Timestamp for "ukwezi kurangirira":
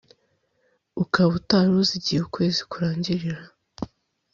2.25-3.41